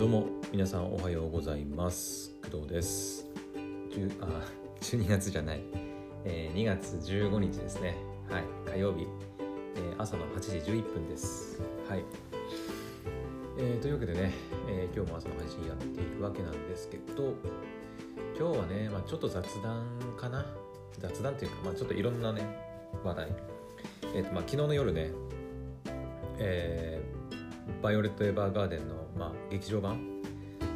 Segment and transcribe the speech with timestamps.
[0.00, 2.34] どうも皆さんおはようございます。
[2.50, 3.26] 工藤です
[3.90, 4.46] 10あ
[4.80, 5.60] 12月じゃない、
[6.24, 7.98] えー2月15日ですね。
[8.30, 9.06] はい火曜日、
[9.76, 11.60] えー朝の8時11分です。
[11.86, 12.04] はい、
[13.58, 14.32] えーというわけでね、
[14.70, 17.34] えー今日も朝の配信やっていくわけなんですけど
[18.38, 19.84] 今日はね、まあ、ちょっと雑談
[20.16, 20.46] かな。
[20.98, 22.40] 雑談っていうか、まあ、ちょっといろんなね
[23.04, 23.28] 話題。
[24.14, 25.10] えーとまあ、昨日の夜ね、
[26.38, 27.20] えー
[27.82, 30.22] バイオレット・エヴァーガーデンの、まあ、劇場版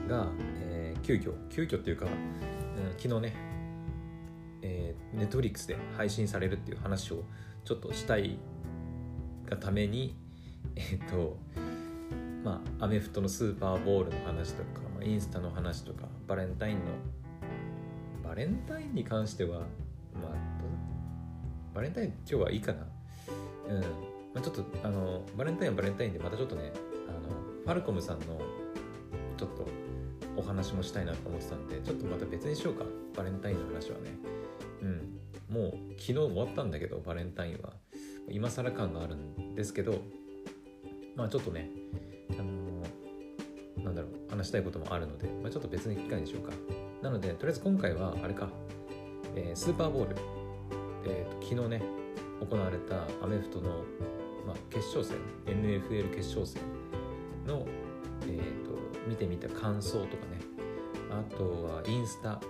[0.06, 0.28] が、
[0.60, 2.10] えー急遽急遽っていうか、うん
[2.96, 3.36] 昨日ね、
[4.62, 7.24] えー、ネットフリックスで配信されるっていう話を
[7.64, 8.38] ちょっとしたい
[9.46, 10.16] がために
[10.76, 11.36] えっ、と
[12.42, 16.84] まあアメフトのスーパーボールの話とか、まあ、インスタの話とかバレンタインの
[18.26, 19.60] バレンタインに関しては
[20.14, 20.32] まあ
[21.74, 22.86] バレンタイン今日はいいかな。
[23.68, 23.86] うん、ま
[24.36, 26.72] あ、ちょっとあのバレンタインはバレンタインでまたちょっとね
[27.64, 28.40] ファルコムさんの
[29.38, 29.66] ちょっと
[30.36, 32.84] お話もしたいなと思ってたんでちょっとまた別にしようか。
[33.16, 34.10] バレンタインの話はね。
[34.82, 35.18] うん。
[35.48, 37.72] もう昨日終わったんだけどバレンタインは。
[38.30, 40.00] 今更感があるんですけど
[41.14, 41.68] まあちょっとね
[42.32, 46.52] あのなんだろう話したいこともあるので、まあ、ちょっと別に機会にしようか。
[47.02, 48.48] なのでとりあえず今回はあれか、
[49.36, 50.16] えースーパーボール、
[51.06, 51.82] えーと昨日ね
[52.40, 53.84] 行われたアメフトの、
[54.46, 55.16] まあ、決勝戦。
[55.46, 56.62] NFL 決勝戦。
[57.46, 57.66] の、
[58.22, 58.78] えー、と
[59.08, 60.54] 見てみた感想とかね。
[61.10, 62.40] あとはインスタ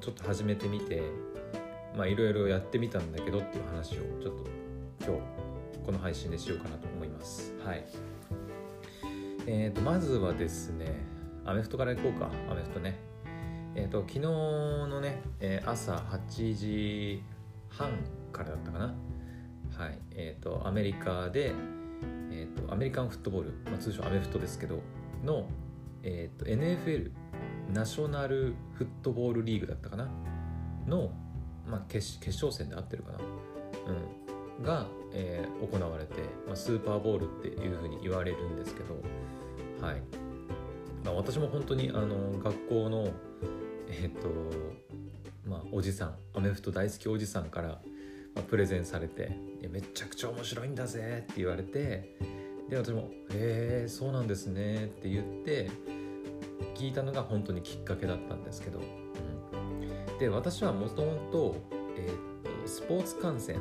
[0.00, 1.02] ちょっと始めてみて
[1.96, 4.44] まあいろいろやってみたんだけどっていう話をちょっと
[5.06, 5.22] 今日
[5.86, 7.54] この配信でしようかなと思います。
[7.64, 7.84] はい。
[9.46, 10.86] えー、とまずはですね
[11.46, 12.30] アメフトからいこうか。
[12.50, 12.98] アメフトね。
[13.74, 17.22] えー、と昨日のね、えー朝8時
[17.70, 17.90] 半
[18.32, 18.94] からだったかな。
[19.76, 19.98] はい。
[20.12, 21.54] えっ、とアメリカで、
[22.70, 24.80] アメリカンフットボール、まあ、通称アメフトですけど
[25.24, 25.48] の、
[26.02, 27.10] えー、と NFL
[27.72, 30.08] ナショナルフットボールリーグだったかな？
[30.86, 31.12] の、
[31.66, 33.18] まあ、決決勝戦で合ってるかな、
[34.58, 36.14] うん、が、えー行われて、
[36.46, 38.94] まあ、スーパーボールっていうふうに言われるんですけど
[39.84, 40.02] はい、
[41.04, 43.08] まあ、私も本当にあの学校の
[43.90, 44.28] えっ、と
[45.46, 47.78] まあおじさんアメフト大好きおじさんから、ま
[48.36, 49.36] あ、プレゼンされて
[49.68, 52.16] 「めちゃくちゃ面白いんだぜ」って言われて
[52.68, 55.70] で私も「へえそうなんですね」って言って
[56.74, 61.56] 聞いたのが本当にきっかけだったんですけど、うん、で私はもともと,、
[61.96, 63.60] えーとスポーツ観戦、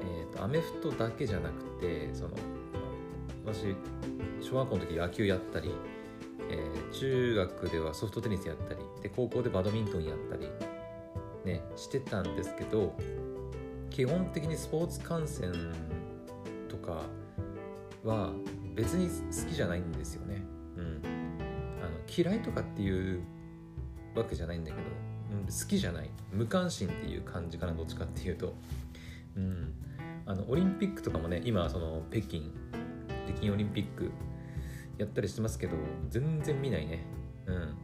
[0.00, 2.30] えーとアメフトだけじゃなくてその
[3.46, 3.74] 私
[4.40, 5.70] 小学校の時野球やったり、
[6.50, 10.48] えー中学ではソフトテニスやったりで高校でバドミントンやったり
[11.44, 12.96] ねしてたんですけど
[13.90, 15.52] 基本的にスポーツ観戦
[16.68, 17.02] とか
[18.04, 18.32] は
[18.74, 20.42] 別に好きじゃないんですよね。
[20.76, 21.02] うん、
[21.82, 23.22] あの嫌いとかっていう
[24.14, 24.82] わけじゃないんだけど、
[25.32, 26.10] うん、好きじゃない。
[26.32, 28.54] 無関心っていう感じかなどっちかっていうと、
[29.36, 29.74] うん、
[30.26, 32.42] あのオリンピックとかもね今その北京
[33.26, 34.10] 北京オリンピック
[34.98, 35.76] やったりしてますけど
[36.08, 37.04] 全然見ないね。
[37.46, 37.74] うん。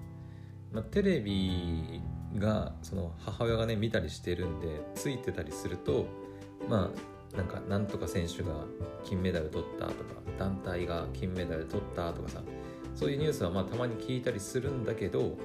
[0.72, 2.03] まあ、テレビ
[2.36, 6.06] がその母親がね見たりしてるんでついてたりすると
[6.69, 8.65] まあなんかなんとか選手が
[9.05, 12.43] 金メダル取ったとか団体が金メダル取ったとかさ
[12.95, 15.37] そういうニュースはまあたまに聞いたりするんだけど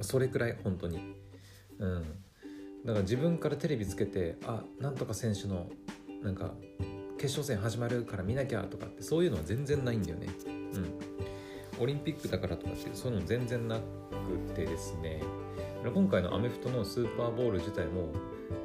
[0.00, 1.14] それくらい本当に。
[1.78, 2.02] うん。
[2.84, 5.68] だから自分からテレビつけてあなんとか選手の
[6.22, 6.52] なんか
[7.18, 10.28] 決勝戦始まるから見なきゃとかってそういうのは全然ないんだよね。
[10.46, 11.82] うん。
[11.82, 13.82] オリンピックだからとかっていうそういうの全然なく
[14.54, 15.22] てですね。
[15.94, 18.08] 今回のアメフトのスーパーボール自体も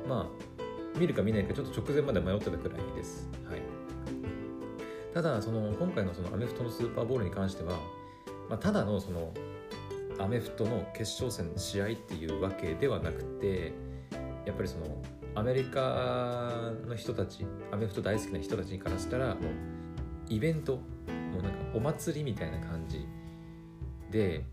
[0.08, 0.65] まあ
[0.95, 3.61] 見るか見ないかちょっと直前まで迷ってたくらいです、はい、
[5.13, 7.73] ただその今回のそのアメフトのスーパーボールに関しては、
[8.50, 9.33] まあ、ただのその
[10.19, 13.73] アメフトの決勝戦の試合っていうわけではなくて
[14.45, 15.01] やっぱりその
[15.35, 19.35] アメリカの人たちアメフト大好きな人たちからしたらもう
[20.30, 23.06] イベントもうなんかお祭りみたいな感じ
[24.09, 24.45] で、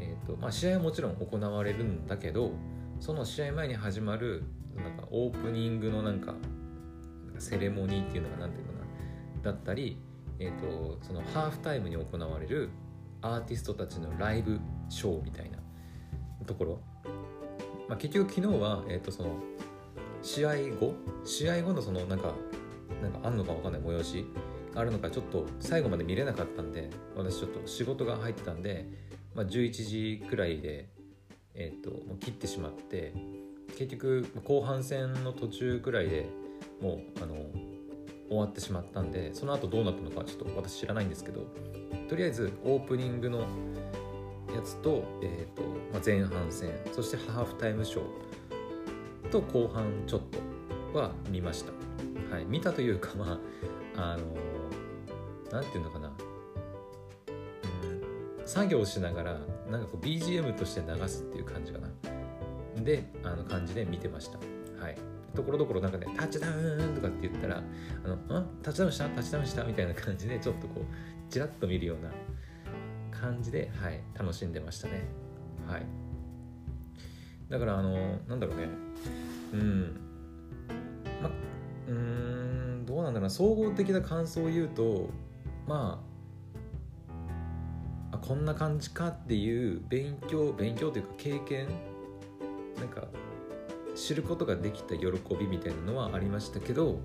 [0.00, 2.50] えーとまあ、試合はもちろん行われるんだけど
[2.98, 4.42] その試合前に始まる
[4.76, 6.34] なんかオープニングのなんか
[7.38, 8.80] セレモニーっていうのが何ていうかな。
[9.42, 9.98] だったり、
[10.38, 12.70] えー、とそのハーフタイムに行われる
[13.22, 15.58] アーティストたちのライブショーみたいな
[16.46, 16.80] ところ、
[17.88, 19.36] まあ、結局昨日は、えー、とその
[20.22, 20.94] 試合後？
[21.24, 22.34] 試合後のそのなんか
[23.02, 24.26] なんかあんのかわかんない催し
[24.74, 28.86] あるのかちょっと最後まで見れなかったんで私ちょっと仕事が入ってたんで、
[29.34, 30.88] まあ、11時くらいで、
[31.54, 33.14] えー、ともう切ってしまって
[33.76, 36.28] 結局後半戦の途中くらいで
[36.80, 37.34] もうあの
[38.28, 41.46] 終わってしまったんでその後どうなったのかちょっと私知らないんですけど
[42.08, 43.40] とりあえずオープニングの
[44.54, 45.62] やつと,、えーと
[45.92, 50.20] まあ、前半戦そしてハーフタイムショーと後半ちょっ
[50.92, 51.72] とは見ました、
[52.34, 53.40] はい、見たというかま
[53.96, 54.24] ああの
[55.52, 56.12] 何て言うのかな、
[58.40, 59.38] うん、作業しながら
[59.68, 61.88] なんかこう BGM として流すっていう感じかな。
[62.76, 64.38] であの感じで見てました。
[64.82, 64.96] はい。
[65.34, 66.50] ところどころなんかね「タッチダウ
[66.90, 67.62] ン!」とかって言ったら
[68.04, 69.08] 「あのんタッチダウンした？
[69.10, 70.84] タッチダウンした?」みたいな感じでちょっとこう
[71.32, 72.10] ちらっと見るような
[73.16, 75.04] 感じで、はい、楽しんでましたね。
[75.68, 75.86] はい。
[77.48, 78.68] だからあのなんだろうね。
[79.52, 80.00] うん。
[81.22, 81.30] ま
[81.88, 83.30] うんどうなんだろうな。
[83.30, 85.10] 総合的な感想を言うと
[85.68, 86.02] ま
[88.10, 91.68] ああこんな感じかっていう勉強勉強というか経験
[92.80, 93.06] なんか
[93.94, 95.06] 知ることができた喜
[95.38, 97.00] びみたいなのはありましたけど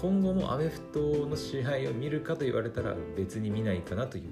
[0.00, 4.24] 今後もアメフトの試合を見るかと言われたら別に見ないかなという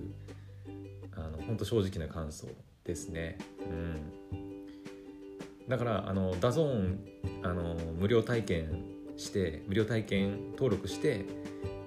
[1.17, 2.49] あの本当正直な感想
[2.85, 3.39] ですね。
[3.61, 4.13] うん、
[5.69, 6.99] だからあの DAZN
[7.43, 8.85] あの無料体験
[9.17, 11.27] して無料体験登録して、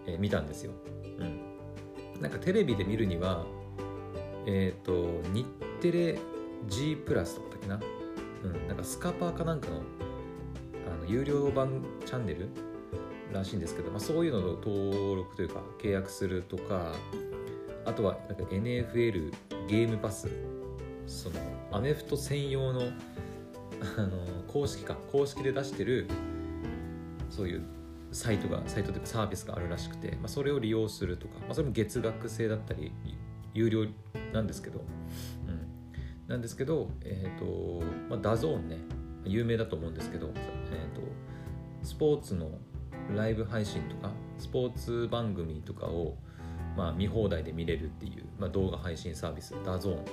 [0.06, 0.72] えー、見たんですよ。
[1.18, 3.46] うん、なんかテレビで見るには
[4.46, 5.46] えっ、ー、と日
[5.82, 6.20] テレ
[6.68, 7.80] G プラスだったっけな？
[8.44, 9.82] うん、なんかスカパーかなんかの
[10.86, 12.50] あの有料版チャンネル
[13.32, 16.94] らしいんですけど、まあ、そういうのの登録というか契約するとか
[17.86, 19.34] あとはなんか NFL
[19.68, 20.30] ゲームパス
[21.08, 21.36] その
[21.72, 22.82] アメフト専用の
[23.98, 24.18] あの
[24.48, 26.08] 公式か公式で出してる
[27.30, 27.64] そういう
[28.12, 32.94] サイトがサイトというかサービスがあるらしくて、まあ、それを利用するとか、まあ、それも月額制だったり
[33.54, 33.88] 有料
[34.32, 34.82] なんですけど
[36.28, 38.78] なんですけど、えーとまあ、 DAZNね
[39.26, 40.30] 有名だと思うんですけど、
[40.72, 41.02] えーと、
[41.82, 42.52] スポーツの
[43.16, 46.18] ライブ配信とかスポーツ番組とかを、
[46.78, 50.04] まあ、見放題で見れるっていう、まあ、動画配信サービス DAZNっ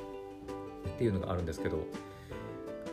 [0.99, 1.79] ていうのがあるんですけど、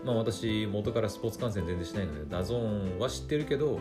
[0.03, 3.79] まあ、私元からスポーツ観戦全然しないので DAZNは知ってるけど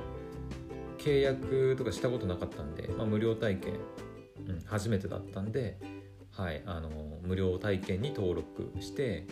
[0.98, 3.74] 契約とかしたことなかったんで、まあ、無料体験、
[4.48, 5.78] うん、初めてだったんで
[6.36, 6.90] はい、あの
[7.22, 9.26] 無料体験に登録して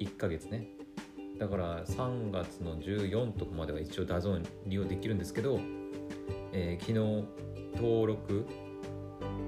[0.00, 0.66] 1ヶ月ね。
[1.38, 5.60] だから3月の14とかまでは一応 DAZN利用できるんですけど、
[6.52, 8.44] えー、昨日登録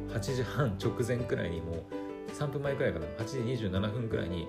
[0.08, 1.84] 8時半直前くらいにもう
[2.32, 3.06] 3分前くらいかな。
[3.06, 4.46] 8時27分くらいに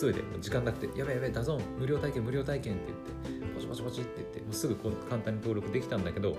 [0.00, 2.92] 急いで時間なくて「やべやべ DAZN無料体験無料体験」って
[3.30, 6.36] 言ってポチポチポチって言ってもうすぐ簡単に登録できたんだけど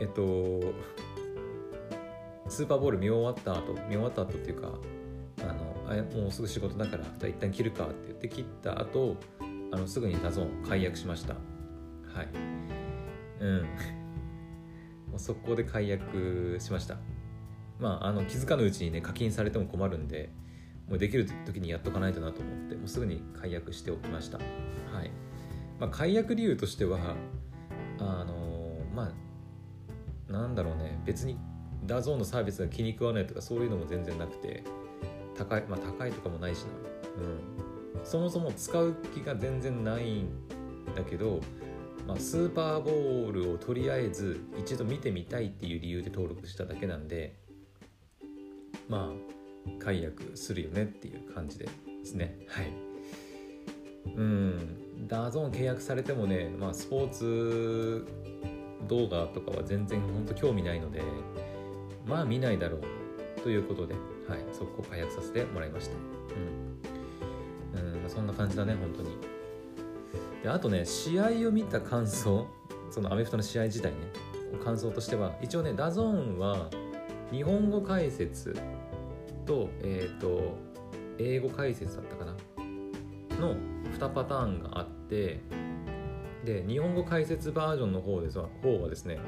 [0.00, 0.74] えっと
[2.50, 4.72] スーパーボール見終わった後見終わった後っていうか
[5.42, 9.16] あのあもうすぐ仕事だからじゃあ一旦切るかって言って切った後
[9.72, 11.34] あのすぐに DAZN解約しました。
[11.34, 12.28] はい。
[13.40, 13.62] うん。
[15.10, 16.98] もう速攻で解約しました。
[17.78, 20.30] まああの気づかぬうちにね課金されても困るんで
[20.88, 24.38] もうできる時にやっとかないとなと思ってもうすぐに解約しておきました。
[24.38, 25.10] はい。
[25.78, 26.98] まあ解約理由としては
[28.00, 29.12] あのま
[30.28, 31.38] あなんだろうね別に
[31.86, 34.62] DAZNのサービスが気に食わないとかそういうのも全然なくて
[35.36, 36.66] 高いまあ高いとかもないしな、
[37.98, 40.28] うん、そもそも使う気が全然ないん
[40.94, 41.40] だけど、
[42.06, 47.36] まあ、スーパーボールをとりあえず一度見てみたいっていう理由で登録しただけなんで
[48.88, 51.68] まあ解約するよねっていう感じで
[52.04, 52.38] すね。
[52.48, 52.72] はい。
[54.16, 55.06] うん。
[55.06, 58.06] DAZN契約されてもね、まあ、スポーツ
[58.88, 61.02] 動画とかは全然本当興味ないので
[62.06, 63.94] まあ見ないだろうということで、
[64.28, 65.96] はい、速攻解約させてもらいました。
[67.74, 68.02] うん。
[68.02, 69.16] うん、そんな感じだね、本当に。
[70.42, 72.46] で、あとね、試合を見た感想、
[72.90, 73.96] そのアメフトの試合自体ね、
[74.64, 76.70] 感想としては、一応ね、 DAZNは
[77.30, 78.56] 日本語解説
[79.46, 80.56] と、えっ、ー、と、
[81.18, 82.36] 英語解説だったかな
[83.38, 83.54] の
[83.98, 85.40] 2パターンがあって、
[86.44, 89.18] で、日本語解説バージョンの方ですは方はですね、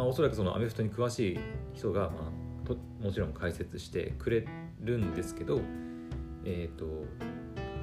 [0.00, 1.40] まあ、おそらくそのアメフトに詳しい
[1.74, 2.32] 人が、ま
[2.64, 4.46] あ、ともちろん解説してくれ
[4.80, 5.60] るんですけど、
[6.42, 7.04] えっ、ー、と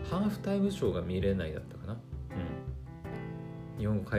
[0.09, 4.11] ハーフタイムショーが見れないだったかな、うん、日本語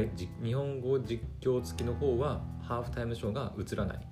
[0.45, 4.09] 日本語実況付きの方はハーフタイムショーが映らない。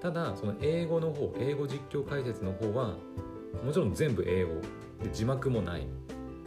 [0.00, 2.96] ただその英語の方英語実況解説の方は
[3.64, 4.54] もちろん全部英語。
[5.00, 5.86] で字幕もない。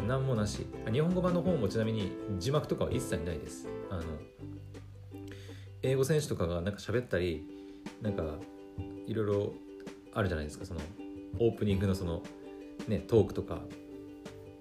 [0.05, 0.67] 何もなし。
[0.91, 3.69] 日本語版の方もちなみに字幕とかは一切ないです。
[3.89, 4.03] あの
[5.85, 7.47] 英語選手とかがなんか喋ったり
[8.01, 8.23] なんか
[9.05, 9.53] いろいろ
[10.15, 10.79] あるじゃないですかその
[11.39, 12.23] オープニングのその
[12.87, 13.59] ねトークとか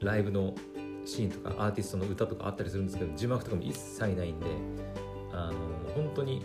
[0.00, 0.54] ライブの
[1.06, 4.46] シーンとかアーティストの歌とかあったりするんですけど字幕とかも一切ないんで
[5.32, 5.54] あの
[5.94, 6.44] 本当に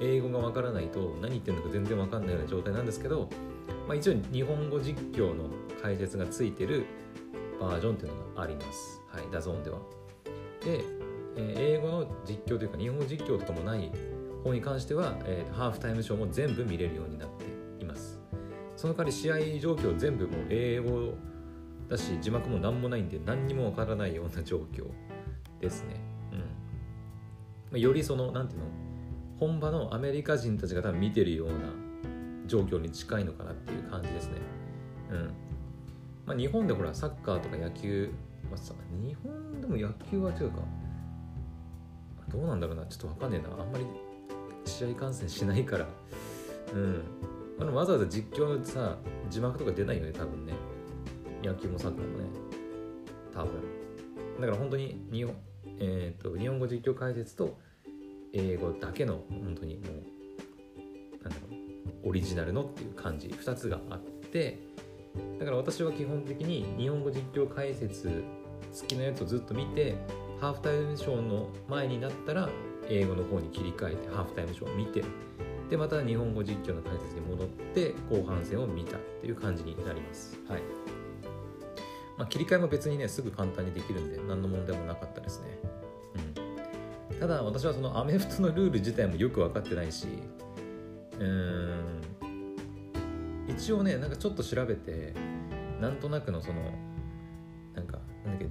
[0.00, 3.28] 英語がわからないと何言ってるのか全然わかんないような状態なんですけど、
[3.86, 5.50] まあ、一応日本語実況の
[5.82, 6.86] 解説がついてる
[7.60, 9.02] バージョンっていうのがあります。
[9.08, 9.78] はい、 DAZNでは。
[10.64, 10.99] で、
[11.36, 13.90] え、英語の実況というか日本語実況とかもない
[14.44, 17.44] 方に関しては、えー、ハーフタイムショーも全部見れるようになって
[17.82, 18.20] います。
[18.76, 21.14] その代わり試合状況全部もう英語
[21.88, 24.86] だし字幕も何もないんで何にもわからないような状況
[25.60, 26.00] ですね。
[27.72, 27.80] うん。
[27.80, 28.66] よりその、なんていうの、
[29.38, 31.54] 本場のアメリカ人たちが多分見てるような
[32.46, 34.36] 状況に近いのかなっていう感じですね。
[35.10, 35.30] うん。
[36.26, 38.10] まあ、日本でほら、サッカーとか野球、
[38.50, 40.62] まあ、日本でも野球は違うか。
[42.30, 43.62] どうなんだろうな、ちょっとわかんねえな。
[43.62, 43.84] あんまり
[44.64, 45.88] 試合観戦しないから。
[46.74, 47.02] うん。
[47.60, 48.96] あのわざわざ実況のさ、
[49.28, 50.54] 字幕とか出ないよね、多分ね。
[51.42, 52.24] 野球もサッカーもね。
[53.34, 53.80] 多分。
[54.40, 55.36] だから本当に日本,、
[55.78, 57.58] えーと、日本語実況解説と
[58.32, 61.56] 英語だけの本当にもうなんだろ
[62.04, 64.58] うオリジナルのっていう感じ2つがあって
[65.38, 68.22] だから私は基本的に日本語実況解説
[68.72, 69.96] 付きのやつをずっと見て
[70.40, 72.48] ハーフタイムショーの前になったら
[72.88, 75.04] 英語の方に切り替えてハーフタイムショーを見て
[75.68, 80.36] でまた日本語実況の解説に戻って後半戦を見たっていう感じになります。
[80.48, 80.62] はい。
[82.18, 85.58] まあ、切り替えも別にねすぐ簡単にできるんで何の問題もなかったですね、
[87.10, 90.06] うん、ただ私はそのアメフトのルール自体もよく分かってないし
[91.18, 92.00] うん。
[93.48, 95.14] 一応ねなんかちょっと調べて
[95.80, 96.60] なんとなくのその
[97.74, 98.48] なんかなんだっ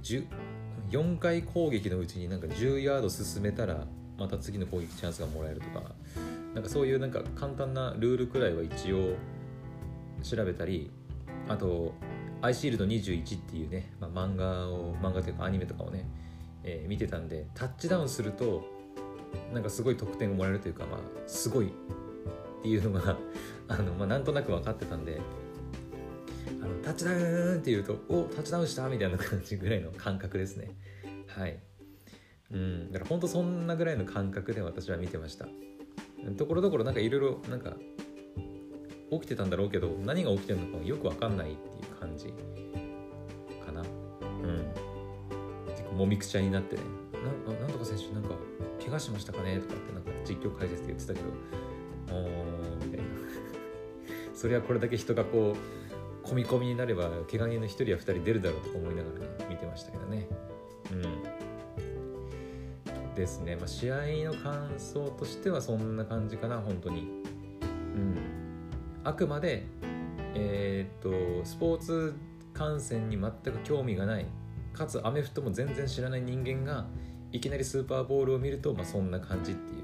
[0.90, 3.86] 4回攻撃のうちになんか10ヤード進めたら
[4.18, 5.92] また次の攻撃チャンスがもらえるとか。
[6.54, 9.14] なんかそういうなんか簡単なルールくらいは一応
[10.22, 10.90] 調べたり
[11.48, 11.94] あと
[12.42, 16.08] アイシールド21っていうね、まあ、漫画を漫画というかアニメとかをね、
[16.64, 18.64] えー、見てたんでタッチダウンすると
[19.52, 21.70] なんかすごい得点をもらえるというか、まあ、すごいっ
[22.62, 23.16] ていうのが
[23.68, 25.20] あの、まあ、なんとなく分かってたんで
[26.62, 30.70] あのタッチダウンっていうとおタッチダウンしたみたいな感じぐらいの感覚ですね。
[31.26, 31.58] はい。
[32.52, 32.92] うん。
[32.92, 35.46] だから本当そんなぐらいの感覚で私は見てました。
[36.36, 37.76] ところどころなんかいろいろなんか
[39.10, 42.26] 起きてたんだろうけど何が起きてるのかよく分かんないっていう感じ
[43.64, 43.80] かな。
[43.80, 43.86] うん。
[45.70, 46.82] 結構もみくちゃになってね。
[47.46, 48.30] ななんとか選手なんか
[48.80, 51.26] 怪我しましたかねとかってなんか実況解説で言ってたけど
[52.16, 53.06] おーみたいな。
[54.34, 55.79] それはこれだけ人がこう
[56.30, 60.28] 込み込みになれば怪我人の1人や2人出るだろうとか思いながらね見てましたけどね。
[60.92, 61.40] うん。
[63.14, 67.00] ですね、まあ、試合の感想としてはそんな感じかな本当に。
[67.00, 67.04] う
[67.98, 68.16] ん。
[69.02, 69.66] あくまで、
[70.34, 72.14] えー、っとスポーツ
[72.54, 74.26] 観戦に全く興味がない。
[74.72, 76.86] かつアメフトも全然知らない人間が
[77.32, 79.82] いきなりスーパーボールを見ると、まあ、そんな感じっていう、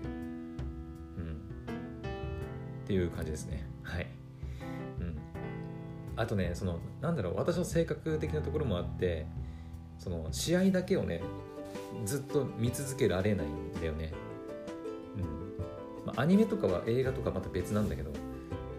[1.18, 1.42] うん、
[2.84, 3.68] っていう感じですね。
[3.82, 4.06] はい、
[6.16, 9.26] あとねそのなんだろう私の性格的なところもあって
[9.98, 11.22] その試合だけをね
[12.04, 14.12] ずっと見続けられないんだよね、
[15.16, 15.22] うん。
[16.06, 18.10] まあ、アニメとかは映画とかまた別なんだけど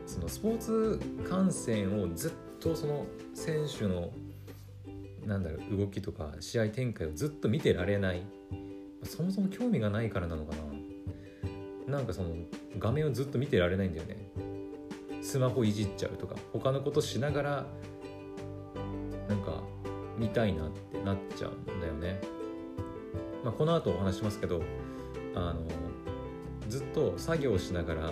[0.06, 4.12] そのスポーツ観戦をずっとその選手の
[5.26, 8.24] なんだろう動きとか試合展開をずっと見てられない。
[9.04, 10.56] そもそも興味がないからなのか
[11.88, 11.98] な。
[11.98, 12.36] なんかその
[12.80, 14.18] 画面をずっと見てられないんだよね。
[15.38, 17.66] スマホいじっちゃうとか他のことしながら
[19.30, 19.62] なんか
[20.18, 22.20] 見たいなってなっちゃうんだよね。
[23.44, 24.64] まあこの後お話しますけど
[25.36, 25.62] あの
[26.68, 28.12] ずっと作業しながら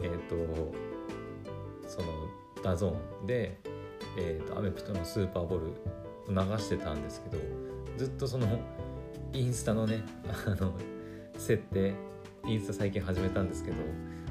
[0.00, 0.72] えっ、ー、と
[1.88, 2.06] その
[2.62, 3.58] DAZNで、
[4.16, 5.74] えーと、アメフトのスーパーボールを
[6.28, 7.42] 流してたんですけど
[7.96, 8.46] ずっとその
[9.32, 10.04] インスタのね
[10.46, 10.72] あの
[11.36, 11.94] 設定
[12.46, 13.76] インスタ最近始めたんですけど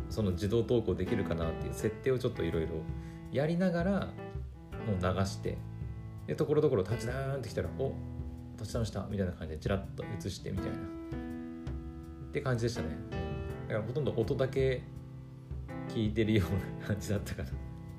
[0.10, 2.70] その自動投稿できるかなっていう設定をちょっといろいろ
[3.32, 5.58] やりながらもう流して
[6.28, 7.94] でところどころタッチダウンってきたらお
[8.58, 10.78] タッチダウンしたみたいな感じでチラッと映してみたいな。
[12.28, 12.90] って感じでしたね。
[13.68, 14.84] だからほとんど音だけ
[15.90, 17.50] 聞いてるような感じだったかな。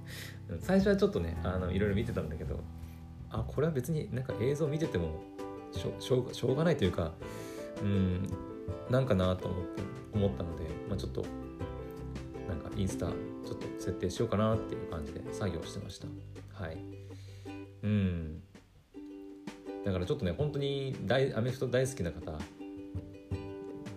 [0.61, 2.61] 最初はちょっとねあのいろいろ見てたんだけど
[3.31, 5.21] あこれは別になんか映像見てても
[5.73, 7.13] しょしょうしょうがないというか
[7.83, 8.27] うん
[8.91, 9.83] なんかなと思って
[10.15, 11.25] 思ったので、まあ、ちょっと
[12.79, 16.07] インスタちょっと設定しようかなっていう感じで作業してました。
[16.55, 16.79] はい。
[17.83, 18.41] うん。
[19.85, 22.39] だからちょっとね本当に大アメフト大好きな方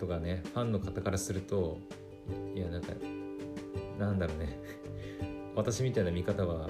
[0.00, 1.78] とかねファンの方からすると
[2.56, 2.92] いやなんか
[3.98, 4.58] なんだろうね。
[5.54, 6.68] 私みたいな見方は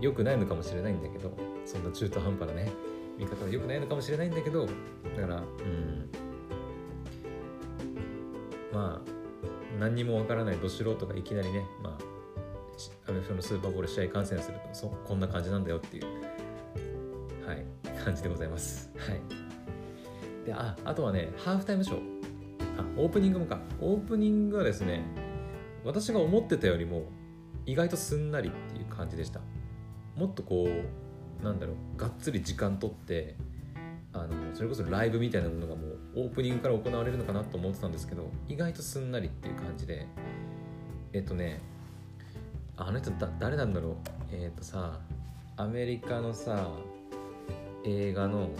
[0.00, 1.32] 良くないのかもしれないんだけど
[1.64, 2.70] そんな中途半端なね
[3.18, 4.72] 見方は良くないのかもしれないんだけどだ
[5.22, 6.10] からうん。
[8.72, 9.13] まあ
[9.84, 16.04] 何にもわからないど素人がいきなりね、まあ、アメフトのスーパーボール試合観戦するとそこんな感じなんだよっていう、
[17.46, 17.66] はい、
[18.02, 18.90] 感じでございます。
[18.96, 21.98] はい、でああとはねハーフタイムショー。
[22.78, 23.58] あオープニングもか。
[23.78, 25.02] オープニングはですね
[25.84, 27.04] 私が思ってたよりも
[27.66, 29.40] 意外とすんなりっていう感じでした。
[30.16, 33.36] もっとこうなんだろうがっつり時間とって
[34.14, 40.06] あのそれこそライブみたいなものがもうオープニングから行われるのかなと思ってたんですけど意外とすんなりっていう感じで
[41.12, 41.60] えっとね
[42.76, 43.94] あの人だ誰なんだろう？
[44.32, 45.00] えっとさ
[45.56, 46.70] アメリカのさ
[47.84, 48.50] 映画の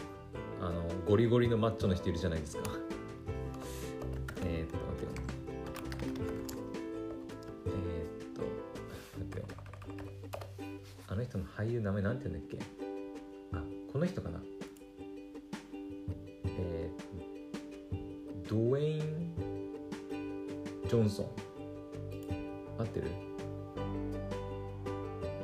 [0.60, 2.62] あのゴリゴリのマッチョの人いるじゃないですか。
[4.44, 5.10] えっと待ってよ。
[7.66, 7.70] え
[8.22, 8.42] っと
[9.18, 9.44] 待ってよ。
[11.08, 12.58] あの人の俳優名前なんて言うんだっけ？
[13.52, 14.40] あこの人かな？
[21.14, 21.26] ソン
[22.78, 23.06] 合ってる？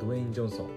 [0.00, 0.70] ドウェイン・ジョンソン。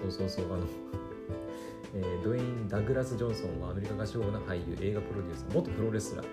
[0.00, 0.66] そうそうそうあの
[1.94, 6.26] えー、ドウェイン・ダグラス・ジョンソンはアメリカ合唱の俳優映画プロデューサー元プロレスラー。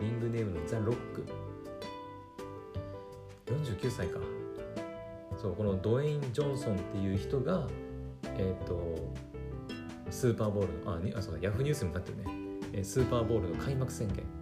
[0.00, 1.24] リングネームのザ・ロック。
[3.46, 4.18] 49歳か。
[5.36, 7.68] そうこのドウェイン・ジョンソンっていう人が
[8.24, 9.12] えっ、ー、と
[10.10, 12.84] スーパーボールのああそうだヤフーニュースにもなってるね。
[12.84, 14.35] スーパーボールの開幕宣言。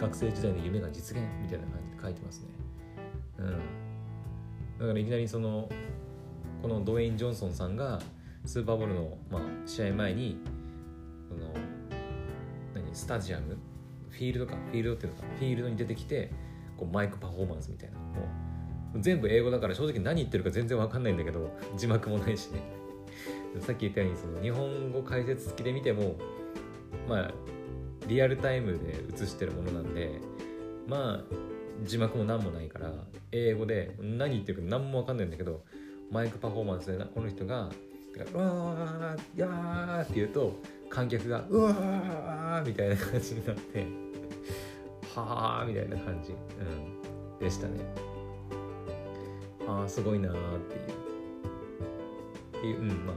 [0.00, 2.46] 学生時代の夢が実現みたいな感じで書いてますね。
[3.38, 3.46] うん。
[4.78, 5.68] だからいきなりその
[6.60, 8.00] このドウェイン・ジョンソンさんが
[8.44, 10.38] スーパーボールの、まあ、試合前に
[11.28, 11.52] その
[12.74, 13.56] 何スタジアム
[14.10, 16.30] フィールドかフィールドっていうのかフィールドに出てきて
[16.76, 17.98] こうマイクパフォーマンスみたいな。
[17.98, 18.04] も
[18.94, 22.60] う全部英語だから正直何言ってるか全然わかんないんだけど字幕もないしね。
[23.60, 26.16] さっき言ったようにその日本語解説付きで見ても
[27.08, 27.30] まあ
[28.06, 30.20] リアルタイムで映してるものなんで
[30.86, 31.34] まあ
[31.84, 32.92] 字幕も何もないから
[33.32, 35.64] 英語で何言ってるか何も分かんないんだけど
[36.10, 37.70] マイクパフォーマンスでこの人が
[38.34, 40.54] 「うわーやー」って言うと
[40.90, 43.86] 観客が「うわー」みたいな感じになって
[45.14, 47.80] 「はあ」みたいな感じ、うん、でしたね。
[49.66, 51.02] ああすごいなーっていう。
[52.58, 53.16] っていううんまあ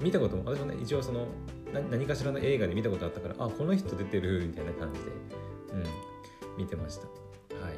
[0.00, 1.26] 見たことも私もね一応その
[1.72, 5.06] 何かしらの映画で見たことあったからあこの人出てるみたいな感じで、
[5.72, 7.06] うん、見てました。
[7.06, 7.70] は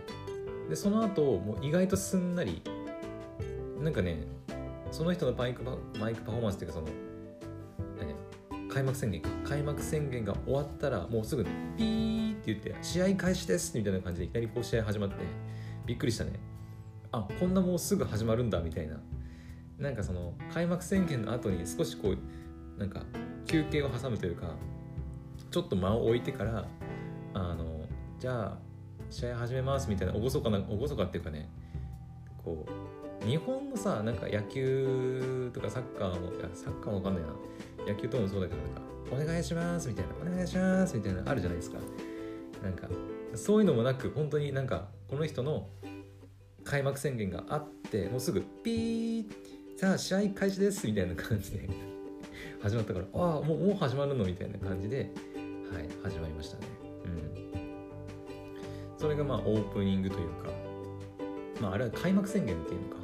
[0.67, 0.69] い。
[0.71, 2.63] でその後もう意外とすんなり
[3.81, 4.27] なんかね
[4.91, 5.63] その人のマイク
[5.99, 6.89] マイクパフォーマンスっていうかその
[8.75, 9.29] 開幕宣言か。
[9.45, 15.17] 開幕宣言が終わったらもうすぐ、ね、ピーって言って試合開始ですみたいな感じでいきなりこう試合始まって
[15.87, 16.33] びっくりしたね。
[17.13, 18.97] あこんなもうすぐ始まるんだみたいな。
[19.79, 23.05] なんかその開幕宣言の後に少しこうなんか
[23.47, 24.55] 休憩を挟むというか
[25.51, 26.67] ちょっと間を置いてから
[27.35, 27.87] あの
[28.19, 28.59] じゃあ
[29.11, 31.49] 試合始めますみたいな厳かな厳かっていうかね
[32.43, 32.67] こ
[33.23, 37.29] う日本のさなんか野球とかサッカーもサッカーもわかんないな。
[37.87, 38.81] 野球ともそうだけどなんか
[39.13, 41.79] お願いしますみたいなお願いしますみたいなあるじゃないですか。
[42.63, 42.89] なんか
[43.35, 45.69] そういうのもなく本当になんかこの人の
[46.65, 49.27] 開幕宣言があってもうすぐピー
[49.77, 51.94] さあ試合開始ですみたいな感じで。
[52.65, 54.25] 始まったからああもうもう始まるの？
[54.25, 55.11] みたいな感じで、
[55.71, 56.63] はい、始まりましたね。
[57.05, 60.49] うん、それがまあオープニングというか、
[61.61, 62.97] まあ、あれは開幕宣言っていうのか、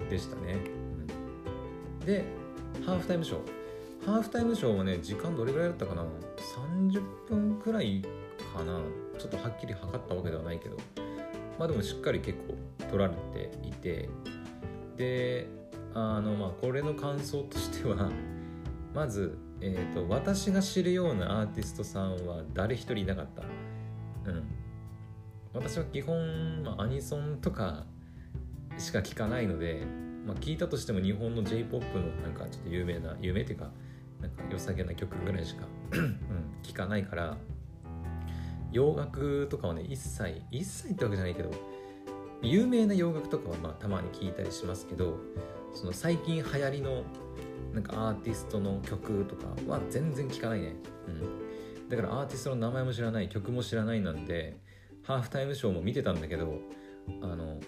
[0.00, 0.56] うん、でしたね。
[2.00, 2.24] うん、で
[2.84, 3.40] ハーフタイムショー。
[4.04, 6.04] ハーフタイムショーはね時間どれぐらいだったかな
[6.82, 8.02] ？30分くらい
[8.56, 8.80] かな。
[9.20, 10.76] ちょっとはっきり測ったわけではないけど。
[11.56, 12.56] まあでもしっかり結構
[12.88, 14.08] 取られていて。
[14.96, 15.46] で
[15.94, 18.10] あのまあこれの感想としては
[18.94, 23.42] まず、えーと、私が知るようなアーティストさんは誰一人いなかった。
[24.30, 24.42] うん、
[25.52, 27.86] 私は基本、まあ、アニソンとか
[28.76, 29.82] しか聞かないので、
[30.26, 33.70] まあ、聞いたとしても日本の J-POP のなんかちょっと有名な有名っていうか
[34.20, 36.18] なんか良さげな曲ぐらいしか、 うん、
[36.62, 37.36] 聞かないから
[38.72, 41.50] 洋楽とかはね一切一切ってわけじゃないけど
[42.42, 45.18] 有名な洋楽とかはまあたまに聞いたりしますけど
[45.74, 47.04] その最近流行りの
[47.72, 50.74] なんかアーティストの曲とかは全然聞かないね、
[51.06, 54.56] うん、だからアーティストの名前も知らない曲も知らないなんで
[55.02, 56.58] ハーフタイムショーも見てたんだけど
[57.22, 57.60] あの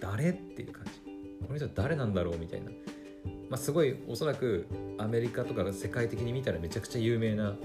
[0.00, 1.06] 誰っていう感じ。
[1.46, 2.70] この人誰なんだろうみたいな。
[3.48, 4.66] まあすごいおそらく
[4.98, 7.56] アメリカとか世界的に見たらめちゃくちゃ有名な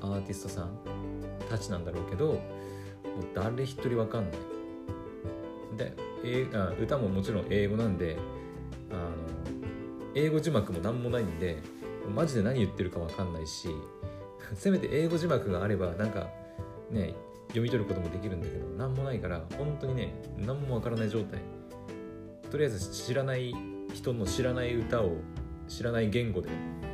[0.00, 0.78] アーティストさん
[1.48, 2.38] たちなんだろうけどもう
[3.34, 4.40] 誰一人わかんない。
[5.76, 5.92] で
[6.24, 8.16] え、あ歌ももちろん英語なんで
[8.92, 9.10] あの
[10.14, 11.62] 英語字幕も何もないんで
[12.14, 13.68] マジで何言ってるか分かんないし
[14.54, 16.28] せめて英語字幕があればなんか
[16.90, 17.14] ね
[17.48, 21.40] 読み取ることもできるんだけど何もないから本当にね何もわからない状態。
[22.50, 23.54] とりあえず知らない
[23.94, 25.16] 人の知らない歌を
[25.68, 26.50] 知らない言語で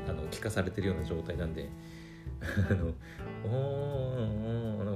[0.08, 1.68] あの聞かされてるような状態なんで
[2.70, 2.92] あの
[3.44, 4.08] おー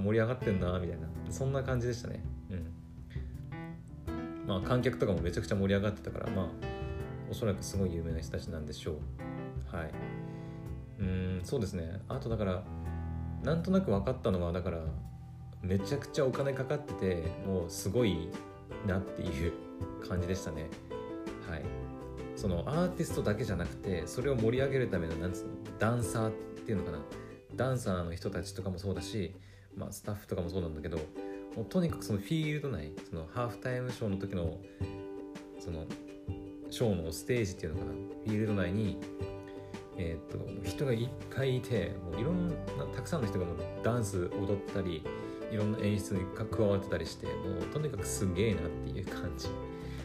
[0.03, 1.09] 盛り上がってんなみたいな。
[1.31, 2.23] そんな感じでしたね。
[2.51, 4.47] うん。
[4.47, 6.47] まあ観客とかもめちゃくちゃ盛り上がってたからまあ
[7.33, 9.75] おそらくすごい有名な人たちなんでしょう。
[9.75, 9.91] はい。
[11.01, 12.03] うんそうですね。
[12.07, 12.63] あとだから
[13.43, 14.81] なんとなく分かったのはだから
[15.63, 18.29] めちゃくちゃお金かかっててもうすごい
[18.87, 19.55] なっていう
[20.07, 20.69] 感じでしたね。
[21.49, 21.63] はい。
[22.37, 26.33] そのアーティストだけじゃなくてそれを盛り上げるためのなんつうのダンサーっ
[26.67, 26.99] ていうのかな。
[27.57, 29.35] ダンサーの人たちとかもそうだし、
[29.75, 30.99] まあ、スタッフとかもそうなんだけど
[31.57, 34.59] もうとにかくそのフィールド内そのハーフタイムショーの時の
[35.59, 35.87] その
[36.73, 38.99] ショーのステージっていうのかなフィールド内に
[39.99, 42.55] えー、っと人がいっぱいいてもういろんな
[42.95, 45.05] たくさんの人がもうダンス踊ったり
[45.51, 49.49] いろんな演出に加わってたりしてもうとにかくすげえなっていう感じ。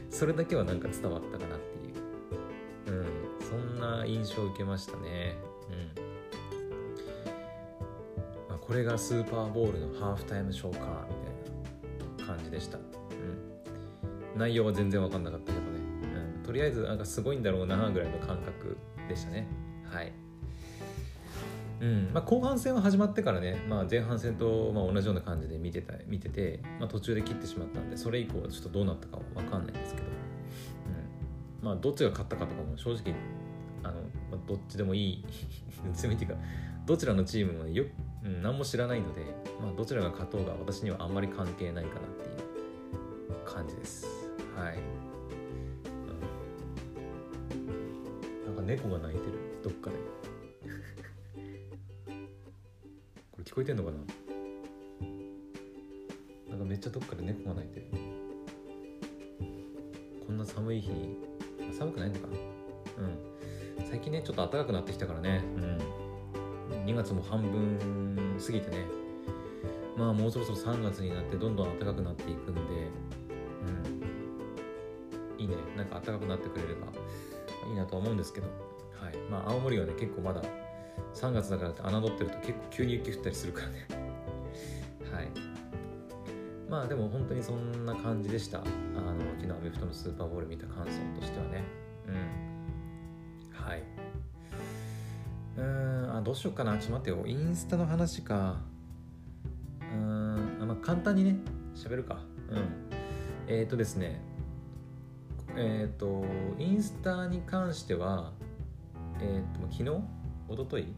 [0.10, 2.97] それだけはなんか伝わったかなっていう。
[2.97, 3.06] うん
[3.47, 5.38] そんな印象を受けましたね。
[5.69, 6.03] うん。
[8.49, 11.08] まあ、これがスーパーボールのハーフタイムショーか
[12.17, 15.53] みたいな感じでした、うん、内容は全然分かんなかった、
[16.47, 18.77] とりあえずなんかすごいんだろうなぐらいの感覚
[19.10, 19.47] でしたね。
[19.83, 20.13] はい。
[21.81, 22.10] うん。
[22.13, 31.65] まあ、後半戦は始まってからね、まあ、前半戦とまあ同じような感じで見てた見てて、まあ、途中で切ってしまったんでそれ以降はちょっとどうなったかは分かんないんですけど、うん。
[31.65, 33.13] まあ、どっちが勝ったかとかも正直
[33.83, 33.95] あの、
[34.31, 35.25] まあ、どっちでもいい
[35.93, 36.38] 強みっていうか
[36.86, 37.83] どちらのチームもよ、
[38.23, 39.21] うん、何も知らないので、
[39.62, 44.07] まあ、どちらが勝とうが私にはあんまり関係ないかなっていう感じです。
[44.55, 44.77] はい、
[48.67, 49.62] 猫が鳴いてる。
[49.63, 49.95] どっかで。
[53.32, 53.97] これ聞こえてんのかな？
[56.49, 57.86] なんかめっちゃどっかで猫が鳴いてる。
[60.25, 61.17] こんな寒い日に
[61.71, 62.34] 寒くないのかな？
[62.34, 63.86] うん。
[63.86, 65.41] 最近ねちょっと暖かくなってきたからね。
[65.56, 66.84] うん。
[66.88, 68.86] 2月も半分過ぎてね。
[69.95, 72.62] まあもうそろそろ3月になってどんどん暖かくなっていくんで。
[72.62, 72.65] う
[75.38, 75.41] ん。
[75.41, 75.56] いいね。
[75.77, 76.88] なんか暖かくなってくれれば
[77.67, 78.47] いいなとは思うんですけど。
[79.01, 79.17] はい。
[79.30, 80.41] まあ青森はね結構まだ
[81.13, 83.88] 3月だからって侮ってると結構急に雪降ったりするからね。
[85.12, 85.30] はい。
[86.69, 88.60] まあでも本当にそんな感じでした。
[88.60, 91.63] あの昨日アメフトのスーパーボール見た感想としてはね。
[92.08, 92.15] うん。
[93.53, 93.84] はい。
[95.58, 96.77] うんあどうしようかな。
[96.77, 97.25] ちょっと待ってよ。
[97.25, 98.58] インスタの話か。
[99.82, 101.38] うんあまあ簡単にね
[101.75, 102.19] 喋るか。
[102.49, 102.88] うん。
[103.47, 104.26] えっ、ー、とですね。
[105.57, 106.23] えっ、ー、と
[106.59, 108.31] インスタに関しては
[109.19, 109.89] えっ、ー、と昨日？
[110.47, 110.93] おととい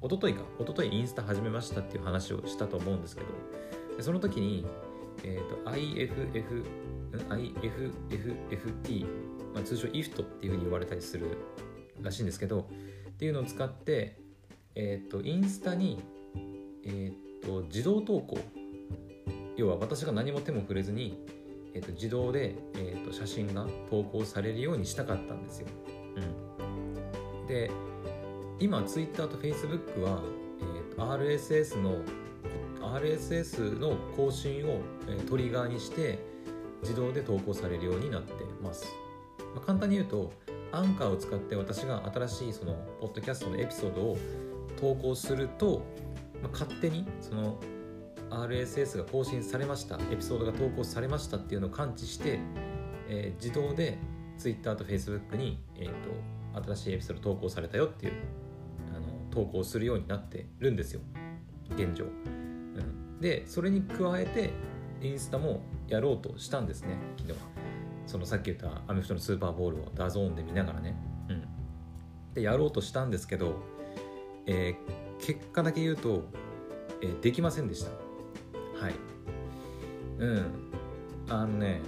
[0.00, 0.42] おとといか。
[0.58, 3.26] おとといインスタ始めましたっていう話をしたと思うんですけど
[4.02, 4.66] その時に、
[5.22, 6.64] えーと、IFF
[7.28, 9.06] IFFFT、
[9.54, 11.38] まあ、通称 IFT っていうふうに言われたりする
[12.00, 12.68] らしいんですけど
[13.08, 14.18] っていうのを使って、
[14.74, 16.02] えーと、インスタに、
[16.84, 18.38] えーと、自動投稿。
[19.56, 21.24] 要は私が何も手も触れずに、
[21.74, 25.66] えー、と自動で、えー、と写真が投稿されるようにしたかったんですよ。
[27.40, 27.70] うん、で
[28.60, 30.22] 今 Twitter と Facebook は、
[30.60, 31.98] えー、と RSS の
[32.94, 36.18] RSS の更新を、えー、トリガーにして
[36.82, 38.32] 自動で投稿されるようになって
[38.62, 38.86] ます、
[39.54, 40.32] まあ、簡単に言うと
[40.70, 44.18] アンカーを使って私が新しいそのポッドキャストのエピソードを
[44.78, 45.82] 投稿すると、
[46.42, 47.58] まあ、勝手にその
[48.42, 49.98] RSS が更新されました。
[50.10, 52.38] エピソードが投稿されましたっていうのを感知して、
[53.08, 53.98] えー、自動で
[54.38, 58.12] Twitter と Facebook に、えーと新しいエピソード投稿されたよっていう
[58.96, 61.00] あの投稿するようになってるんですよ。
[61.70, 64.52] 現状、うん、でそれに加えて
[65.02, 67.38] インスタもやろうとしたんですね昨日
[68.06, 70.94] そのさっき言ったアメフトのスーパーボウルを DAZN で見ながらね、
[71.30, 71.42] うん、
[72.34, 73.54] でやろうとしたんですけど、
[74.46, 76.28] えー、結果だけ言うと、
[77.02, 78.03] えー、できませんでした。
[78.74, 78.94] はい。
[80.18, 80.64] うん。
[81.28, 81.80] あのね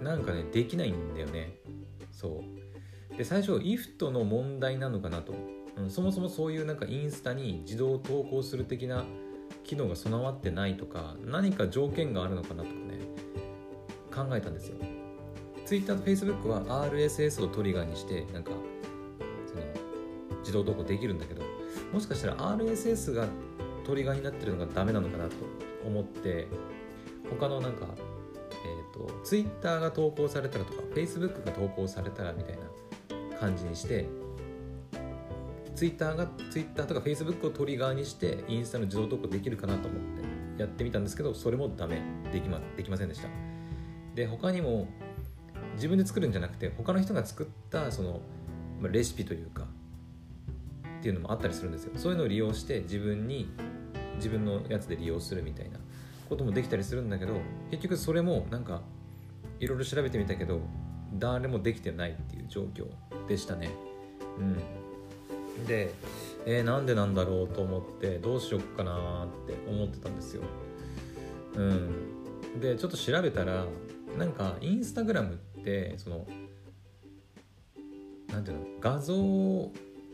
[0.00, 1.58] なんかねできないんだよね。
[2.10, 2.42] そ
[3.12, 3.16] う。
[3.16, 5.34] で最初 IFT の問題なのかなと。
[5.76, 9.04] うん、そもそもそういうなんかインスタに自動投稿する的な
[9.62, 12.98] 機能が備わってないとか何か条件があるのかなとかね
[14.10, 14.76] 考えたんですよ。
[15.66, 18.52] Twitter と Facebook は RSS をトリガーにしてなんか
[19.46, 19.62] その
[20.40, 21.42] 自動投稿できるんだけど
[21.92, 23.26] もしかしたら RSS が
[23.86, 25.36] トリガーになってるのがダメなのかなと
[25.86, 26.48] 思って
[27.30, 34.06] 他のなんかえっ、ー、と Twitter が投稿されたらとか Facebook が投稿されたらみたいな感じにして
[35.76, 40.00] Twitter が Twitter とか Facebook をトリガーにしてインスタの自動投稿できるかなと思っ
[40.56, 42.00] てやってみたんですけどそれもダメ
[42.32, 43.28] できまできませんでした。
[44.14, 44.88] で他にも
[45.74, 48.20] 自分で作るんじゃなくて他の人が作ったその、
[48.90, 49.66] レシピというか
[50.98, 51.92] っていうのもあったりするんですよ。
[51.96, 53.50] そういうのを利用して自分に
[54.16, 55.78] 自分のやつで利用するみたいな
[56.28, 57.34] こともできたりするんだけど
[57.70, 58.82] 結局それもなんか
[59.60, 60.60] いろいろ調べてみたけど
[61.14, 62.86] 誰もできてないっていう状況
[63.28, 63.70] でしたね。
[64.38, 65.66] うん。
[65.66, 65.94] で
[66.44, 70.42] えー、なんでなんだろうと思ってどうしよっかなって思ってたんですよ。
[71.54, 72.60] うん。
[72.60, 73.64] でちょっと調べたら
[74.18, 76.26] なんかインスタグラムってその
[78.28, 79.14] なんていうの画像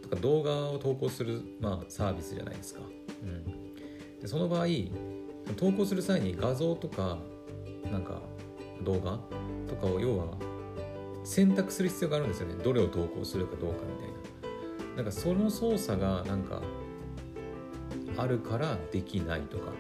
[0.03, 2.81] とか動画を投稿する、まあ、サービスじゃないですか、
[3.23, 3.62] うん、
[4.23, 4.67] でその場合
[5.57, 7.19] 投稿する際に画像とか
[7.91, 8.23] なんか
[8.83, 9.19] 動画
[9.69, 10.27] とかを要は
[11.25, 12.55] 選択する必要があるんですよね。
[12.63, 14.09] どれを投稿するかどうかみたい
[14.93, 14.97] な。
[14.97, 16.63] なんかその操作がなんか
[18.17, 19.73] あるからできないとか。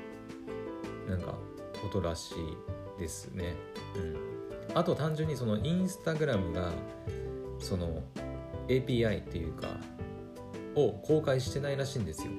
[1.08, 1.34] なんか
[1.82, 3.56] ことらしいですね。
[3.96, 4.76] うん。
[4.76, 6.70] あと単純にそのインスタグラムが
[7.58, 8.02] その
[8.68, 9.68] API っていうか
[10.74, 12.32] を公開してないらしいんですよ、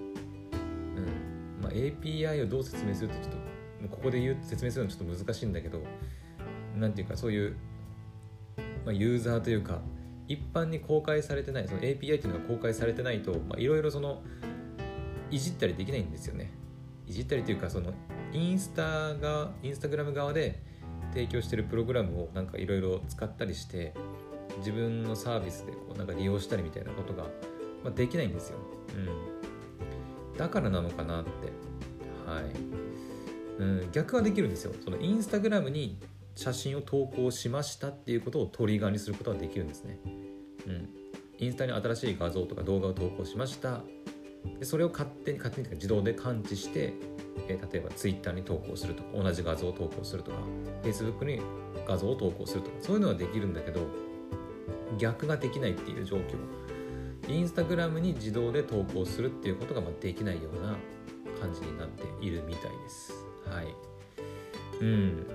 [1.74, 3.38] API をどう説明するとちょっと
[3.90, 5.82] ここで言う説明するのちょっと難しいんだけど
[6.78, 7.58] 何ていうかそういう
[8.86, 9.80] まあ、ユーザーというか
[10.28, 14.22] 一般に公開されてないその API っていうのが公開されてないといろいろその
[15.32, 16.52] いじったりできないんですよね。
[17.08, 17.92] いじったりというかその
[18.32, 20.62] インスタがインスタグラム側で
[21.12, 23.94] 提供してるプログラムをなんかいろいろ使ったりして
[24.60, 27.24] 自分のサービスでこうなんか利用したりみたいなことが、
[27.84, 28.58] まあ、できないんですよ、
[28.96, 29.08] うん、
[30.38, 31.30] だからなのかなって
[32.26, 32.44] はい、
[33.60, 36.00] うん、逆はできるんですよそのインスタグラムに
[36.36, 40.00] 写真を投稿しましたっていうことをトリガーにすることができるんですね。
[40.66, 40.90] うん。
[41.38, 43.82] インスタに新しい画像とか動画を投稿しました。
[44.60, 46.94] でそれを勝手に勝手に自動で感知して、
[47.48, 50.38] えー、例えば Twitter に投稿するとか同じ画像を投稿するとか
[50.84, 51.42] Facebook に
[51.88, 53.88] 画像を投稿するとかそういうのはできるんだけど
[54.98, 56.63] 逆ができないっていう状況
[57.28, 60.76] インスタグラムに自動で投稿するっていうことができないような
[61.40, 63.14] 感じになっているみたいです。
[63.50, 63.68] はい。
[64.82, 65.28] うん。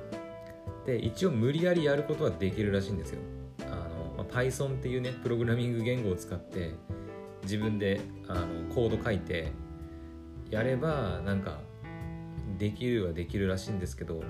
[0.87, 3.21] で一応無理やりやることはできるらしいんですよ。
[3.63, 6.75] あの、ま、Python っていうねプログラミング言語を使って
[7.43, 9.53] 自分であのコード書いて
[10.51, 11.61] やればなんか
[12.59, 14.23] できるはできるらしいんですけど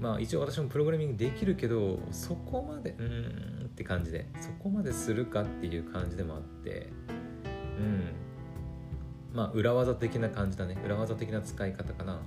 [0.00, 3.61] まあ一応私もプログラミングできるけどそこまでうん。
[3.82, 6.88] って感じでそこまでするかっていう感じでもあって
[7.78, 8.12] うん。
[9.34, 10.76] まあ裏技的な感じだね。
[10.84, 12.20] 裏技的な使い方かな。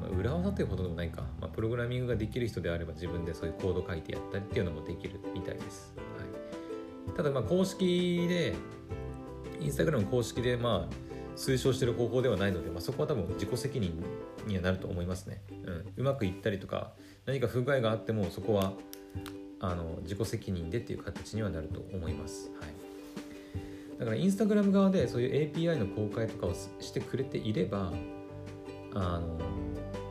[0.00, 5.94] まあ、裏技というほどでもないか、まあ、プログラミングができる人であれば自分でそういうコード書いてやったりっていうのもできるみたいです。
[5.96, 8.54] はい、ただまあ公式で、
[9.60, 14.02] インスタグラム公式でまあ推奨してる方法ではないので、まあ、そこは多分自己責任
[14.46, 15.42] にはなると思いますね。
[15.50, 16.92] うん、うまくいったりとか
[17.24, 18.72] 何か不具合があってもそこは
[19.60, 22.50] あの自己責任でっていう形にはなると思います。
[22.60, 23.98] はい。
[23.98, 27.92] だからインスタグラム側でそういう API の公開とかをしてくれていれば
[28.94, 29.38] あの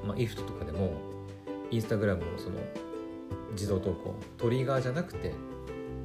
[0.06, 0.94] まあ、IFT とかでも
[1.72, 2.58] インスタグラムをその
[3.52, 5.34] 自動投稿トリガーじゃなくて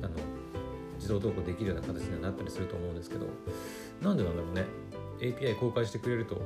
[0.02, 0.14] あの
[0.96, 3.26] 自動投稿できるような形にはなったりすると思うんですけど
[4.02, 4.64] なんでなんだろうね。
[5.20, 6.40] API 公開してくれると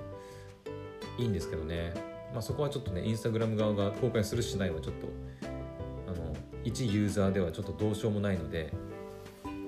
[1.16, 1.94] いいんですけどね、
[2.32, 5.06] まあ、そこはちょっとねインスタグラム側が公開するしないはちょっと
[6.64, 8.72] 一ユーザーではちょっとどうしようもないので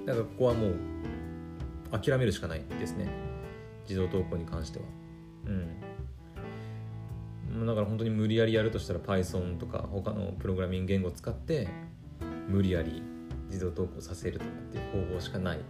[0.06, 0.74] だからここはもう
[1.92, 3.08] 諦めるしかないですね。
[3.88, 4.84] 自動投稿に関しては。
[5.46, 5.50] う
[7.62, 7.66] ん。
[7.66, 11.68] だから本当に無理やりやるとしたら Python とか他のプログラミング言語を使って
[12.48, 13.02] 無理やり
[13.46, 15.60] 自動投稿させるとかっていう方法しかない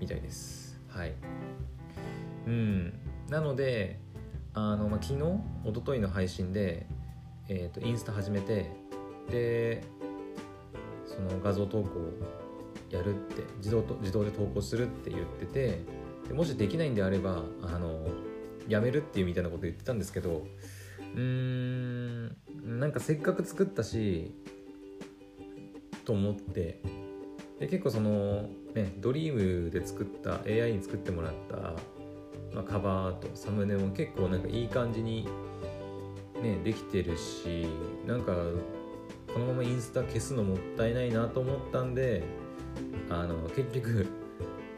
[0.00, 0.80] みたいです。
[0.88, 1.14] はい。
[2.46, 2.92] うん。
[3.28, 3.98] なので
[4.54, 5.20] あの、まあ、昨日
[5.64, 6.86] 一昨日の配信で、
[7.48, 8.70] えーと、インスタ始めて
[9.30, 9.84] で
[11.06, 12.12] その画像投稿を
[12.90, 15.80] やるって自動と自動で投稿するって言ってて
[16.28, 18.06] でもしできないんであればあの
[18.68, 20.46] やめるっていうみたいなこと言ってたんですけど
[21.14, 22.26] うーん
[22.64, 24.34] なんかせっかく作ったし
[26.04, 26.80] と思って
[27.58, 31.56] で結構そのねドリームで作った AI に作ってもらった、
[32.54, 35.28] まあ、カバーとサムネも結構なんかいい感じに
[36.42, 37.66] ねできてるし
[38.06, 38.32] なんか
[39.36, 42.24] このままインスタ消すのもったいないなと思ったんで
[43.10, 44.06] あの結局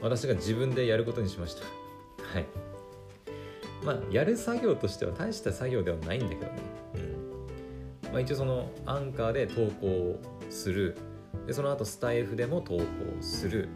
[0.03, 1.63] 私が自分でやることにしました。
[1.63, 2.47] はい。
[3.85, 6.53] まあやる作業としては大した作業ではないんだけどね、
[8.03, 8.11] うん。
[8.11, 10.19] まあ、一応そのアンカーで投稿
[10.51, 10.97] する。
[11.47, 12.85] でその後スタイフでも投稿
[13.21, 13.69] する。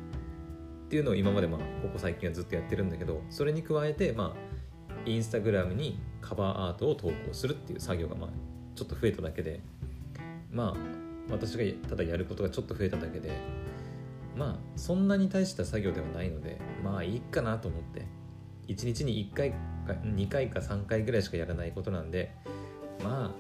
[0.87, 8.31] っていうのを今までまあここ最近はずっとやってるんだけどそれに加えてまあインスタグラムにカバーアートを投稿するっていう作業がまあ
[8.75, 9.61] ちょっと増えただけで。
[10.53, 13.33] まあ私がただやることがちょっと増えただけで
[14.37, 18.07] まあそんなに大した作業ではないのでまあいいかなと思って
[18.69, 19.57] 1日に1回か
[20.05, 22.35] 2回か3回ぐらいしかやらないことなんで
[23.03, 23.31] まあ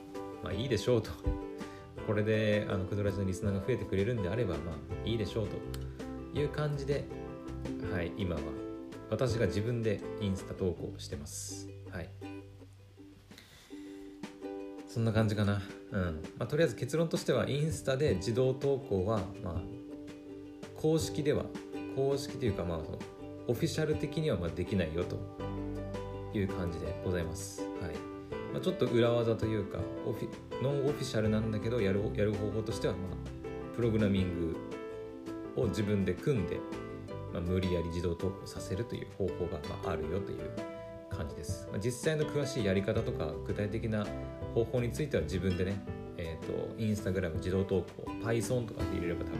[0.42, 1.11] まあいいでしょうと。
[2.07, 5.57] これであのクドラジのリスナーが増えてくれるんであればまあいいでしょうと。
[6.35, 7.05] いう感じで
[7.92, 8.40] はい今は
[9.11, 11.68] 私が自分でインスタ投稿してます。
[11.90, 12.32] はい。
[14.92, 19.62] そんな感じかなうんまあ、とりあえず結論としてはインスタで自動投稿はまあ
[20.76, 21.44] 公式では
[21.96, 22.98] 公式というかまあその
[23.48, 25.18] オフィシャル的にはまできないよと
[26.35, 27.62] いう感じでございます。
[27.81, 27.94] はい
[28.52, 34.55] まあ、ちょっと裏技というかオフィノンオフィシャルなんだけどやるやる方法としては、まあ、プログラミン
[35.55, 36.61] グを自分で組んで、
[37.33, 40.50] まあ、無理やり自動投稿させるという方法がまあるよという
[41.11, 41.66] 感じです。
[41.70, 44.07] まあ、実際の詳しいやり方とか具体的な
[44.54, 45.80] 方法については自分でね、
[46.16, 49.38] え、ー、と、インスタグラム自動投稿、Python とかで入れれば多分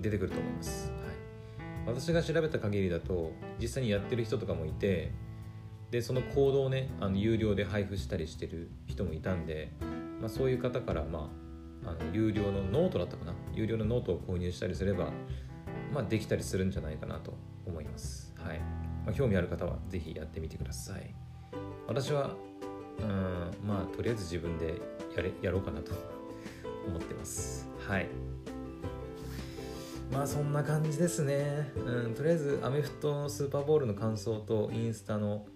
[0.00, 0.90] 出てくると思います。
[0.90, 5.12] はい、私が調べた限りだと、実際にやってる人とかもいて、
[5.90, 9.72] で、そのコードをね、あの有料で配布したりしてる人もいたんで、
[10.20, 11.30] まあ、そういう方から、ま
[11.84, 13.34] あ、あの有料のノートだったかな？
[13.52, 15.10] 有料のノートを購入したりすれば、
[15.92, 17.34] まあ、できたりするんじゃないかなと
[17.66, 18.32] 思います。
[18.38, 18.58] はい
[19.04, 21.14] まあ、興味ある方は是非やってみてください。
[21.88, 22.36] 私は
[23.00, 23.50] うん。
[23.66, 24.80] まあとりあえず自分で
[25.16, 25.92] やれやろうかなと
[26.86, 27.68] 思ってます。
[27.86, 28.08] はい。
[30.12, 35.46] まあそんな感じですね、うん、とりあえずアメフトのスーパーボールの感想とインスタの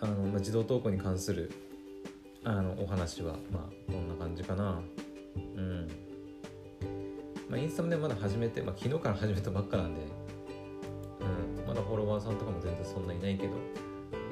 [0.00, 1.52] あの、まあ、自動投稿に関する
[2.42, 4.80] あのお話はまあこんな感じかな。
[5.36, 5.88] うん。
[7.48, 10.00] まあインスタもねまだ始めて、まあ、昨日から始めたばっかなんで
[11.20, 11.66] うん。
[11.66, 13.52] まだフォロワーさんとかも全然そんないないけど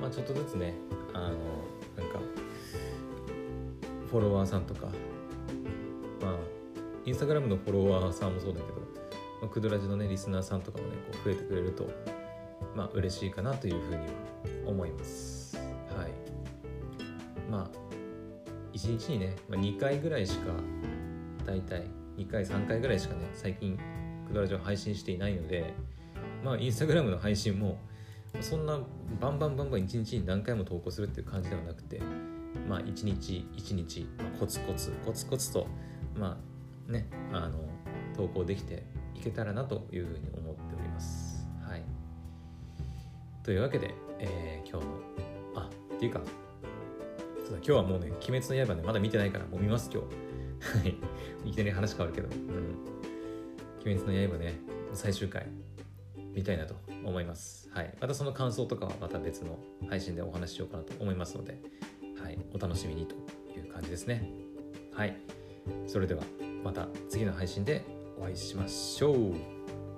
[0.00, 0.74] まあちょっとずつね
[1.12, 1.36] あの
[1.96, 2.18] なんか
[4.10, 4.88] フォロワーさんとか。
[6.20, 6.36] まあ
[7.04, 8.80] インスタグラムのフォロワーさんもそうだけど、
[9.42, 11.90] まあ、クドラジのねリスナーさんとかもねこう増えてくれると
[12.74, 14.02] まあ嬉しいかなというふうには
[14.66, 15.56] 思います。
[15.96, 16.10] はい。
[17.50, 17.84] まあ
[18.72, 20.52] 1日にね、まあ、2回ぐらいしか
[21.46, 21.84] 大体
[22.16, 23.78] 2回3回ぐらいしかね最近
[24.26, 25.74] クドラジを配信していないので
[26.42, 27.78] まあインスタグラムの配信も
[28.40, 28.78] そんな
[29.20, 32.00] バンバンバンバン一日に何回も投稿するっていう感じではなくて
[32.68, 35.66] まあ一日一日、まあ、コツコツコツコツと
[36.16, 36.38] ま
[36.88, 37.58] あねあの
[38.16, 38.82] 投稿できて
[39.14, 41.46] いけたらなというふうに思っております。
[41.62, 41.82] はい、
[43.42, 44.92] というわけで、えー、今日の
[45.56, 46.20] あっていうか
[47.44, 50.78] そうだ今日はもうね「鬼滅の刃ね」まだ見てないからもう見ます今日。
[50.78, 50.96] はい。
[51.44, 54.54] いきなり話変わるけど「うん、鬼滅の刃ね」
[54.94, 55.63] 最終回。
[56.34, 57.68] みたいなと思います。
[57.72, 57.94] はい。
[58.00, 61.60] またその感想とかはまた別の配信でお話ししようかなと思いますので、
[62.22, 62.38] はい。
[62.52, 63.14] お楽しみにと
[63.56, 64.28] いう感じですね。
[64.92, 65.16] はい。
[65.86, 66.22] それでは
[66.62, 67.84] また次の配信で
[68.18, 69.34] お会いしましょう。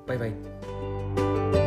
[0.07, 1.66] バイバイ。